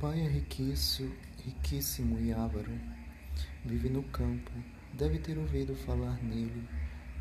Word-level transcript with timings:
pai 0.00 0.20
é 0.20 0.28
riquíssimo, 0.28 1.10
riquíssimo 1.42 2.18
e 2.20 2.30
avaro. 2.30 2.78
Vive 3.64 3.88
no 3.88 4.02
campo. 4.02 4.50
Deve 4.92 5.18
ter 5.18 5.38
ouvido 5.38 5.74
falar 5.74 6.22
nele. 6.22 6.68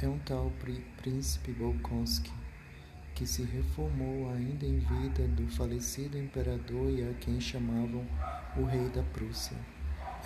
É 0.01 0.07
um 0.07 0.19
tal 0.19 0.51
príncipe 0.97 1.53
Bolkonsky, 1.53 2.31
que 3.13 3.25
se 3.25 3.43
reformou 3.43 4.29
ainda 4.29 4.65
em 4.65 4.79
vida 4.79 5.25
do 5.29 5.47
falecido 5.47 6.17
imperador 6.17 6.91
e 6.91 7.09
a 7.09 7.13
quem 7.13 7.39
chamavam 7.39 8.05
o 8.57 8.65
rei 8.65 8.89
da 8.89 9.03
Prússia. 9.03 9.55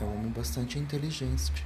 É 0.02 0.04
um 0.04 0.18
homem 0.18 0.32
bastante 0.32 0.80
inteligente, 0.80 1.64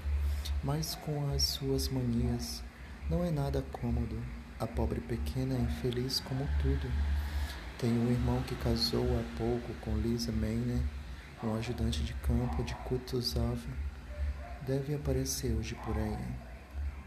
mas 0.63 0.95
com 0.95 1.29
as 1.33 1.43
suas 1.43 1.87
manias. 1.87 2.61
Não 3.09 3.23
é 3.23 3.31
nada 3.31 3.63
cômodo. 3.71 4.21
A 4.59 4.67
pobre 4.67 4.99
pequena 4.99 5.55
é 5.55 5.61
infeliz 5.61 6.19
como 6.19 6.45
tudo. 6.61 6.91
Tenho 7.83 8.01
um 8.01 8.11
irmão 8.11 8.41
que 8.43 8.55
casou 8.55 9.03
há 9.19 9.37
pouco 9.37 9.73
com 9.81 9.97
Lisa 9.97 10.31
Mayner, 10.31 10.81
um 11.43 11.53
ajudante 11.57 12.01
de 12.01 12.13
campo 12.13 12.63
de 12.63 12.73
Kutuzov. 12.75 13.59
Deve 14.65 14.95
aparecer 14.95 15.51
hoje 15.53 15.75
por 15.83 15.97
aí. 15.97 16.25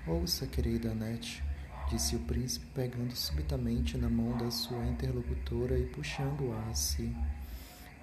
Ouça, 0.07 0.47
querida 0.47 0.91
Annette, 0.91 1.43
disse 1.89 2.15
o 2.15 2.19
príncipe, 2.19 2.67
pegando 2.75 3.17
subitamente 3.17 3.97
na 3.97 4.11
mão 4.11 4.37
da 4.37 4.51
sua 4.51 4.85
interlocutora 4.85 5.79
e 5.79 5.87
puxando-a 5.87 6.69
a 6.69 6.75
si. 6.75 7.11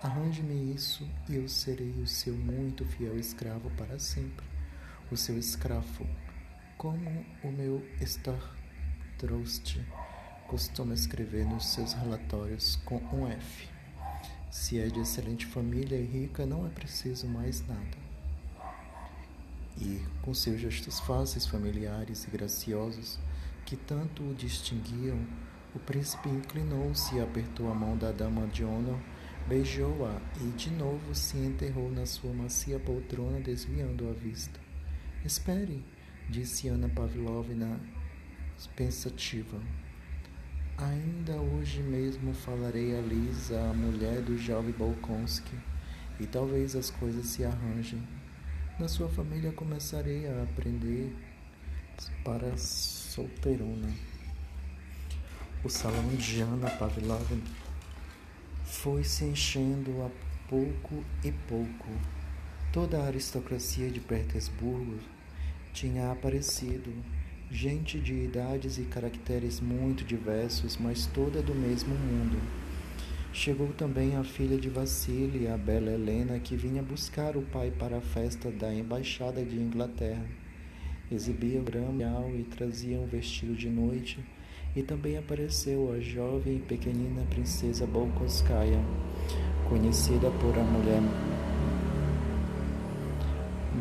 Arranje-me 0.01 0.73
isso 0.73 1.07
e 1.29 1.35
eu 1.35 1.47
serei 1.47 1.91
o 2.01 2.07
seu 2.07 2.33
muito 2.33 2.83
fiel 2.85 3.19
escravo 3.19 3.69
para 3.77 3.99
sempre. 3.99 4.47
O 5.11 5.15
seu 5.15 5.37
escravo, 5.37 6.07
como 6.75 7.23
o 7.43 7.51
meu 7.51 7.87
Startrost 8.01 9.77
costuma 10.53 10.93
escrever 10.93 11.47
nos 11.47 11.65
seus 11.65 11.93
relatórios 11.93 12.75
com 12.85 12.97
um 13.11 13.27
F. 13.27 13.67
Se 14.51 14.79
é 14.79 14.85
de 14.85 14.99
excelente 14.99 15.47
família 15.47 15.97
e 15.97 16.05
rica, 16.05 16.45
não 16.45 16.67
é 16.67 16.69
preciso 16.69 17.27
mais 17.27 17.67
nada. 17.67 17.97
E, 19.81 19.99
com 20.21 20.31
seus 20.31 20.61
gestos 20.61 20.99
fáceis, 20.99 21.47
familiares 21.47 22.25
e 22.25 22.29
graciosos, 22.29 23.17
que 23.65 23.75
tanto 23.75 24.21
o 24.21 24.35
distinguiam, 24.35 25.17
o 25.73 25.79
príncipe 25.79 26.29
inclinou-se 26.29 27.15
e 27.15 27.19
apertou 27.19 27.71
a 27.71 27.73
mão 27.73 27.97
da 27.97 28.11
dama 28.11 28.45
de 28.45 28.63
honor, 28.63 28.99
beijou-a 29.47 30.21
e 30.39 30.51
de 30.51 30.69
novo 30.69 31.15
se 31.15 31.35
enterrou 31.35 31.89
na 31.89 32.05
sua 32.05 32.31
macia 32.31 32.79
poltrona, 32.79 33.39
desviando 33.39 34.07
a 34.07 34.13
vista. 34.13 34.59
Espere, 35.25 35.83
disse 36.29 36.67
Ana 36.67 36.89
Pavlovna 36.89 37.79
pensativa. 38.75 39.59
Ainda 40.77 41.35
hoje 41.35 41.83
mesmo 41.83 42.33
falarei 42.33 42.97
a 42.97 43.01
Lisa, 43.01 43.61
a 43.69 43.73
mulher 43.73 44.23
do 44.23 44.35
jovem 44.35 44.71
Bolkonsky, 44.71 45.55
e 46.19 46.25
talvez 46.25 46.75
as 46.75 46.89
coisas 46.89 47.27
se 47.27 47.45
arranjem. 47.45 48.01
Na 48.79 48.87
sua 48.87 49.07
família 49.07 49.51
começarei 49.51 50.27
a 50.27 50.41
aprender 50.41 51.15
para 52.23 52.57
solteirona. 52.57 53.93
O 55.63 55.69
salão 55.69 56.07
de 56.15 56.41
Ana 56.41 56.71
Pavlovna 56.71 57.43
foi 58.65 59.03
se 59.03 59.25
enchendo 59.25 60.01
a 60.01 60.09
pouco 60.49 61.03
e 61.23 61.31
pouco. 61.31 61.87
Toda 62.71 62.97
a 62.97 63.05
aristocracia 63.05 63.91
de 63.91 63.99
Petersburgo 63.99 64.97
tinha 65.71 66.11
aparecido 66.11 66.91
gente 67.53 67.99
de 67.99 68.15
idades 68.15 68.79
e 68.79 68.81
caracteres 68.81 69.61
muito 69.61 70.03
diversos, 70.03 70.75
mas 70.75 71.05
toda 71.05 71.39
do 71.39 71.53
mesmo 71.53 71.93
mundo. 71.93 72.41
Chegou 73.31 73.67
também 73.67 74.15
a 74.15 74.23
filha 74.23 74.57
de 74.57 74.69
Vassili, 74.69 75.47
a 75.47 75.55
bela 75.55 75.91
Helena, 75.91 76.39
que 76.39 76.55
vinha 76.55 76.81
buscar 76.81 77.37
o 77.37 77.43
pai 77.43 77.69
para 77.69 77.97
a 77.97 78.01
festa 78.01 78.49
da 78.49 78.73
embaixada 78.73 79.45
de 79.45 79.55
Inglaterra. 79.55 80.25
Exibia 81.11 81.59
o 81.59 81.63
grama 81.63 82.03
e 82.35 82.43
trazia 82.43 82.99
um 82.99 83.05
vestido 83.05 83.53
de 83.53 83.69
noite, 83.69 84.19
e 84.75 84.81
também 84.81 85.15
apareceu 85.15 85.93
a 85.93 85.99
jovem 85.99 86.55
e 86.55 86.59
pequenina 86.59 87.21
princesa 87.29 87.85
Bolkonskaya, 87.85 88.83
conhecida 89.69 90.31
por 90.31 90.57
a 90.57 90.63
mulher 90.63 91.01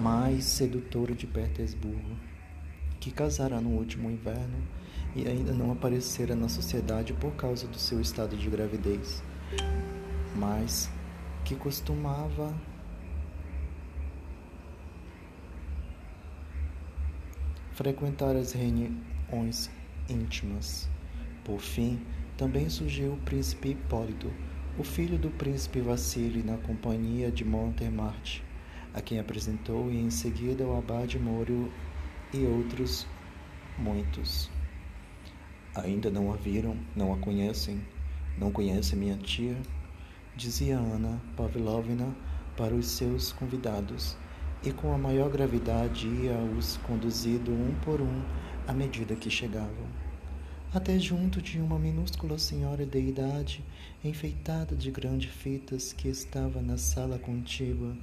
mais 0.02 0.44
sedutora 0.44 1.14
de 1.14 1.26
Petersburgo 1.26 2.21
que 3.02 3.10
casara 3.10 3.60
no 3.60 3.70
último 3.70 4.08
inverno 4.08 4.62
e 5.16 5.26
ainda 5.26 5.52
não 5.52 5.72
aparecera 5.72 6.36
na 6.36 6.48
sociedade 6.48 7.12
por 7.12 7.32
causa 7.32 7.66
do 7.66 7.76
seu 7.76 8.00
estado 8.00 8.36
de 8.36 8.48
gravidez, 8.48 9.20
mas 10.36 10.88
que 11.44 11.56
costumava 11.56 12.54
frequentar 17.72 18.36
as 18.36 18.52
reuniões 18.52 19.68
íntimas. 20.08 20.88
Por 21.42 21.58
fim, 21.58 22.00
também 22.36 22.70
surgiu 22.70 23.14
o 23.14 23.18
príncipe 23.22 23.70
Hipólito, 23.70 24.32
o 24.78 24.84
filho 24.84 25.18
do 25.18 25.28
príncipe 25.28 25.80
Vassili, 25.80 26.44
na 26.44 26.56
companhia 26.56 27.32
de 27.32 27.44
Montemarte, 27.44 28.44
a 28.94 29.00
quem 29.00 29.18
apresentou 29.18 29.90
e 29.90 29.98
em 29.98 30.08
seguida 30.08 30.64
o 30.64 30.78
abade 30.78 31.18
Moro 31.18 31.68
e 32.32 32.46
outros 32.46 33.06
muitos. 33.78 34.50
Ainda 35.74 36.10
não 36.10 36.32
a 36.32 36.36
viram, 36.36 36.76
não 36.94 37.12
a 37.12 37.18
conhecem, 37.18 37.80
não 38.38 38.50
conhecem 38.50 38.98
minha 38.98 39.16
tia? 39.16 39.56
Dizia 40.36 40.78
Ana 40.78 41.20
Pavlovna 41.36 42.14
para 42.56 42.74
os 42.74 42.86
seus 42.86 43.32
convidados, 43.32 44.16
e 44.62 44.72
com 44.72 44.92
a 44.94 44.98
maior 44.98 45.30
gravidade 45.30 46.06
ia-os 46.06 46.76
conduzindo 46.78 47.52
um 47.52 47.74
por 47.84 48.00
um 48.00 48.22
à 48.66 48.72
medida 48.72 49.14
que 49.14 49.30
chegavam. 49.30 49.86
Até 50.72 50.98
junto 50.98 51.42
de 51.42 51.60
uma 51.60 51.78
minúscula 51.78 52.38
senhora 52.38 52.86
de 52.86 52.98
idade, 52.98 53.62
enfeitada 54.02 54.74
de 54.74 54.90
grandes 54.90 55.30
fitas, 55.30 55.92
que 55.92 56.08
estava 56.08 56.62
na 56.62 56.78
sala 56.78 57.18
contígua. 57.18 57.94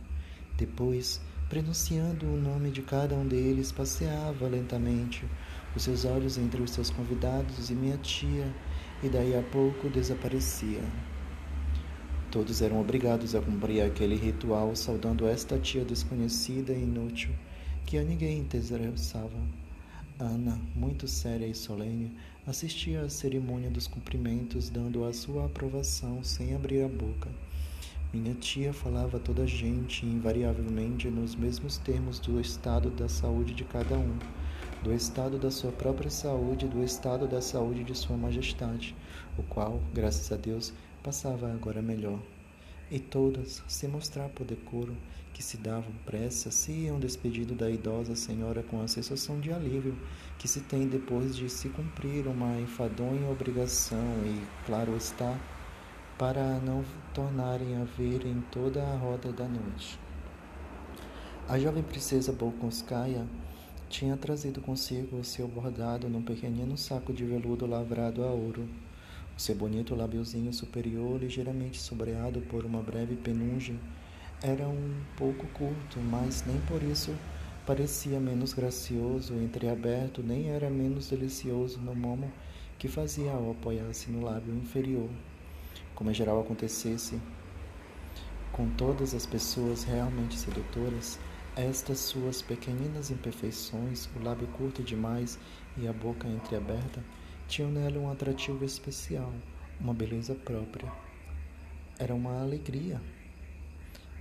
Depois, 0.56 1.20
Pronunciando 1.50 2.28
o 2.28 2.38
nome 2.40 2.70
de 2.70 2.84
cada 2.84 3.16
um 3.16 3.28
deles, 3.28 3.72
passeava 3.72 4.48
lentamente 4.48 5.26
os 5.76 5.82
seus 5.82 6.06
olhos 6.06 6.38
entre 6.38 6.62
os 6.62 6.70
seus 6.70 6.92
convidados 6.92 7.72
e 7.72 7.74
minha 7.74 7.98
tia, 7.98 8.54
e 9.02 9.10
daí 9.10 9.36
a 9.36 9.42
pouco 9.42 9.90
desaparecia. 9.90 10.84
Todos 12.30 12.62
eram 12.62 12.80
obrigados 12.80 13.34
a 13.34 13.42
cumprir 13.42 13.82
aquele 13.82 14.16
ritual, 14.16 14.76
saudando 14.76 15.28
esta 15.28 15.58
tia 15.58 15.84
desconhecida 15.84 16.72
e 16.72 16.84
inútil, 16.84 17.32
que 17.84 17.98
a 17.98 18.04
ninguém 18.04 18.38
interessava. 18.38 19.42
Ana, 20.20 20.62
muito 20.76 21.08
séria 21.08 21.48
e 21.48 21.56
solene, 21.56 22.16
assistia 22.46 23.02
à 23.02 23.10
cerimônia 23.10 23.72
dos 23.72 23.88
cumprimentos, 23.88 24.70
dando 24.70 25.04
a 25.04 25.12
sua 25.12 25.48
aprovação 25.48 26.24
sem 26.24 26.54
abrir 26.54 26.84
a 26.84 26.88
boca. 26.88 27.49
Minha 28.12 28.34
tia 28.34 28.74
falava 28.74 29.18
a 29.18 29.20
toda 29.20 29.44
a 29.44 29.46
gente, 29.46 30.04
invariavelmente 30.04 31.08
nos 31.12 31.36
mesmos 31.36 31.78
termos 31.78 32.18
do 32.18 32.42
estado 32.42 32.90
da 32.90 33.08
saúde 33.08 33.54
de 33.54 33.64
cada 33.64 33.96
um, 33.96 34.18
do 34.84 34.92
estado 34.92 35.38
da 35.38 35.52
sua 35.52 35.72
própria 35.72 36.10
saúde 36.10 36.66
e 36.66 36.70
do 36.70 36.84
estado 36.84 37.28
da 37.28 37.40
saúde 37.40 37.84
de 37.84 37.94
Sua 37.94 38.18
Majestade, 38.18 38.96
o 39.38 39.44
qual, 39.44 39.80
graças 39.94 40.32
a 40.32 40.36
Deus, 40.36 40.74
passava 41.04 41.54
agora 41.54 41.84
melhor. 41.84 42.20
E 42.90 42.98
todas, 42.98 43.62
sem 43.68 43.88
mostrar 43.88 44.28
por 44.30 44.44
decoro, 44.44 44.98
que 45.32 45.44
se 45.44 45.58
davam 45.58 45.92
pressa, 46.04 46.50
se 46.50 46.72
iam 46.72 47.00
despedindo 47.00 47.54
da 47.54 47.70
idosa 47.70 48.16
senhora 48.16 48.64
com 48.64 48.82
a 48.82 48.88
sensação 48.88 49.40
de 49.40 49.54
alívio 49.54 49.96
que 50.40 50.48
se 50.48 50.62
tem 50.62 50.88
depois 50.88 51.36
de 51.36 51.48
se 51.48 51.70
cumprir 51.70 52.26
uma 52.26 52.60
enfadonha 52.60 53.30
obrigação 53.30 54.04
e, 54.26 54.66
claro 54.66 54.98
está, 54.98 55.38
para 56.20 56.60
não 56.60 56.84
tornarem 57.14 57.78
a 57.78 57.86
ver 57.86 58.26
em 58.28 58.42
toda 58.52 58.84
a 58.84 58.98
roda 58.98 59.32
da 59.32 59.48
noite. 59.48 59.98
A 61.48 61.58
jovem 61.58 61.82
princesa 61.82 62.34
Bolkonskaya 62.34 63.26
tinha 63.88 64.18
trazido 64.18 64.60
consigo 64.60 65.16
o 65.16 65.24
seu 65.24 65.48
bordado 65.48 66.10
num 66.10 66.22
pequenino 66.22 66.78
saco 66.78 67.14
de 67.14 67.24
veludo 67.24 67.66
lavrado 67.66 68.22
a 68.22 68.28
ouro. 68.28 68.68
O 69.38 69.40
seu 69.40 69.56
bonito 69.56 69.96
labiozinho 69.96 70.52
superior, 70.52 71.22
ligeiramente 71.22 71.80
sobreado 71.80 72.42
por 72.42 72.66
uma 72.66 72.82
breve 72.82 73.16
penugem, 73.16 73.80
era 74.44 74.68
um 74.68 75.02
pouco 75.16 75.48
curto, 75.54 76.00
mas 76.02 76.44
nem 76.46 76.60
por 76.68 76.84
isso 76.84 77.16
parecia 77.66 78.20
menos 78.20 78.52
gracioso, 78.52 79.36
entreaberto, 79.36 80.22
nem 80.22 80.50
era 80.50 80.70
menos 80.70 81.08
delicioso 81.08 81.80
no 81.80 81.96
momo 81.96 82.30
que 82.78 82.90
fazia 82.90 83.32
ao 83.32 83.52
apoiar-se 83.52 84.12
no 84.12 84.22
lábio 84.26 84.54
inferior 84.54 85.10
como 86.00 86.10
em 86.10 86.14
geral 86.14 86.40
acontecesse 86.40 87.20
com 88.54 88.70
todas 88.72 89.14
as 89.14 89.26
pessoas 89.26 89.84
realmente 89.84 90.38
sedutoras, 90.38 91.20
estas 91.56 92.00
suas 92.00 92.42
pequeninas 92.42 93.12
imperfeições, 93.12 94.10
o 94.16 94.24
lábio 94.24 94.48
curto 94.48 94.82
demais 94.82 95.38
e 95.78 95.88
a 95.88 95.94
boca 95.94 96.28
entreaberta, 96.28 97.04
tinham 97.48 97.70
nela 97.70 98.00
um 98.00 98.10
atrativo 98.10 98.64
especial, 98.66 99.32
uma 99.80 99.94
beleza 99.94 100.34
própria. 100.36 100.92
Era 101.98 102.16
uma 102.16 102.42
alegria. 102.42 103.02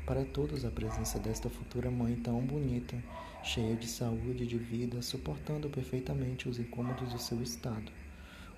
para 0.04 0.24
todos 0.24 0.64
a 0.64 0.70
presença 0.70 1.18
desta 1.18 1.50
futura 1.50 1.90
mãe 1.90 2.16
tão 2.16 2.40
bonita, 2.40 2.96
cheia 3.42 3.76
de 3.76 3.86
saúde 3.86 4.44
e 4.44 4.46
de 4.46 4.56
vida, 4.56 5.02
suportando 5.02 5.68
perfeitamente 5.68 6.48
os 6.48 6.58
incômodos 6.58 7.12
do 7.12 7.18
seu 7.18 7.42
estado. 7.42 7.92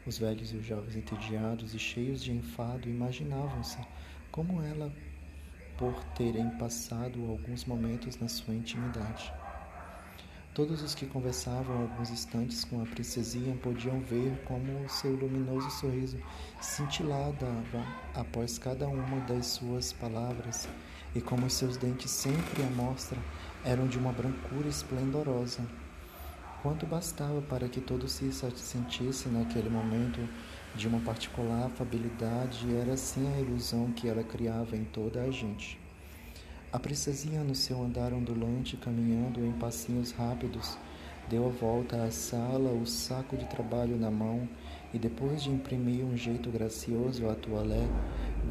Os 0.06 0.18
velhos 0.18 0.50
e 0.52 0.56
os 0.56 0.64
jovens 0.64 0.96
entediados 0.96 1.74
e 1.74 1.78
cheios 1.78 2.22
de 2.22 2.32
enfado 2.32 2.88
imaginavam-se 2.88 3.78
como 4.32 4.62
ela 4.62 4.90
por 5.76 6.02
terem 6.14 6.48
passado 6.58 7.20
alguns 7.30 7.66
momentos 7.66 8.18
na 8.18 8.28
sua 8.28 8.54
intimidade. 8.54 9.32
Todos 10.54 10.82
os 10.82 10.94
que 10.94 11.06
conversavam 11.06 11.82
alguns 11.82 12.10
instantes 12.10 12.64
com 12.64 12.82
a 12.82 12.86
princesinha 12.86 13.54
podiam 13.56 14.00
ver 14.00 14.42
como 14.44 14.88
seu 14.88 15.14
luminoso 15.14 15.70
sorriso 15.70 16.18
cintilava 16.60 17.46
após 18.14 18.58
cada 18.58 18.88
uma 18.88 19.20
das 19.26 19.46
suas 19.46 19.92
palavras 19.92 20.66
e 21.14 21.20
como 21.20 21.48
seus 21.50 21.76
dentes 21.76 22.10
sempre 22.10 22.62
à 22.62 22.70
mostra 22.70 23.18
eram 23.64 23.86
de 23.86 23.98
uma 23.98 24.12
brancura 24.12 24.68
esplendorosa. 24.68 25.60
Quanto 26.62 26.84
bastava 26.84 27.40
para 27.40 27.68
que 27.70 27.80
todos 27.80 28.12
se 28.12 28.30
sentissem 28.32 29.32
naquele 29.32 29.70
momento 29.70 30.20
de 30.74 30.86
uma 30.86 31.00
particular 31.00 31.64
afabilidade, 31.64 32.66
e 32.68 32.76
era 32.76 32.92
assim 32.92 33.26
a 33.32 33.40
ilusão 33.40 33.90
que 33.92 34.06
ela 34.06 34.22
criava 34.22 34.76
em 34.76 34.84
toda 34.84 35.22
a 35.22 35.30
gente. 35.30 35.80
A 36.70 36.78
princesinha, 36.78 37.42
no 37.42 37.54
seu 37.54 37.82
andar 37.82 38.12
ondulante, 38.12 38.76
caminhando 38.76 39.44
em 39.44 39.52
passinhos 39.52 40.12
rápidos, 40.12 40.76
deu 41.30 41.46
a 41.46 41.48
volta 41.48 42.04
à 42.04 42.10
sala, 42.10 42.70
o 42.70 42.86
saco 42.86 43.38
de 43.38 43.46
trabalho 43.46 43.96
na 43.96 44.10
mão, 44.10 44.46
e 44.92 44.98
depois 44.98 45.42
de 45.42 45.48
imprimir 45.48 46.04
um 46.04 46.16
jeito 46.16 46.50
gracioso 46.50 47.26
à 47.26 47.34
toilette, 47.34 47.90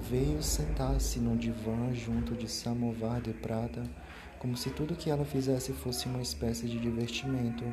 veio 0.09 0.41
sentar-se 0.41 1.19
num 1.19 1.37
divã 1.37 1.93
junto 1.93 2.33
de 2.33 2.49
samovar 2.49 3.21
de 3.21 3.33
prata, 3.33 3.83
como 4.39 4.57
se 4.57 4.69
tudo 4.71 4.95
que 4.95 5.11
ela 5.11 5.25
fizesse 5.25 5.73
fosse 5.73 6.07
uma 6.07 6.21
espécie 6.21 6.67
de 6.67 6.79
divertimento, 6.79 7.63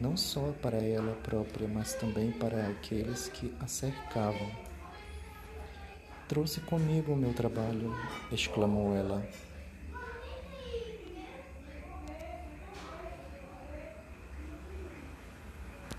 não 0.00 0.16
só 0.16 0.52
para 0.62 0.78
ela 0.78 1.14
própria, 1.22 1.68
mas 1.68 1.94
também 1.94 2.30
para 2.30 2.68
aqueles 2.68 3.28
que 3.28 3.52
a 3.60 3.66
cercavam. 3.66 4.50
Trouxe 6.28 6.60
comigo 6.60 7.12
o 7.12 7.16
meu 7.16 7.32
trabalho, 7.32 7.94
exclamou 8.30 8.94
ela. 8.94 9.26